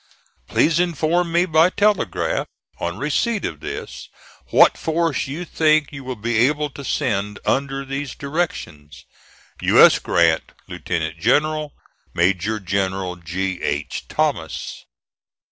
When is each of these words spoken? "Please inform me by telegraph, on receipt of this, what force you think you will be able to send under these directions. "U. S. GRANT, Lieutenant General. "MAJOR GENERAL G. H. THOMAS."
"Please 0.47 0.79
inform 0.79 1.31
me 1.31 1.45
by 1.45 1.69
telegraph, 1.69 2.47
on 2.79 2.97
receipt 2.97 3.45
of 3.45 3.59
this, 3.59 4.09
what 4.47 4.75
force 4.75 5.27
you 5.27 5.45
think 5.45 5.93
you 5.93 6.03
will 6.03 6.15
be 6.15 6.37
able 6.39 6.71
to 6.71 6.83
send 6.83 7.37
under 7.45 7.85
these 7.85 8.15
directions. 8.15 9.05
"U. 9.61 9.79
S. 9.79 9.99
GRANT, 9.99 10.53
Lieutenant 10.67 11.19
General. 11.19 11.75
"MAJOR 12.15 12.61
GENERAL 12.61 13.17
G. 13.17 13.61
H. 13.61 14.05
THOMAS." 14.09 14.85